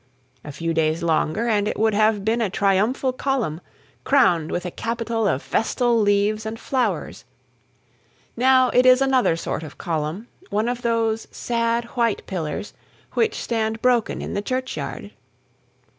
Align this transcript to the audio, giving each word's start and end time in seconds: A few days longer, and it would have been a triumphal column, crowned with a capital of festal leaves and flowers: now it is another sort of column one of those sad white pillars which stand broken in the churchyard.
A 0.43 0.51
few 0.51 0.73
days 0.73 1.03
longer, 1.03 1.47
and 1.47 1.67
it 1.67 1.77
would 1.77 1.93
have 1.93 2.25
been 2.25 2.41
a 2.41 2.49
triumphal 2.49 3.13
column, 3.13 3.61
crowned 4.03 4.49
with 4.51 4.65
a 4.65 4.71
capital 4.71 5.27
of 5.27 5.43
festal 5.43 6.01
leaves 6.01 6.43
and 6.43 6.59
flowers: 6.59 7.23
now 8.35 8.69
it 8.69 8.87
is 8.87 8.99
another 9.03 9.35
sort 9.35 9.61
of 9.61 9.77
column 9.77 10.27
one 10.49 10.67
of 10.67 10.81
those 10.81 11.27
sad 11.29 11.85
white 11.93 12.25
pillars 12.25 12.73
which 13.13 13.35
stand 13.39 13.79
broken 13.83 14.23
in 14.23 14.33
the 14.33 14.41
churchyard. 14.41 15.11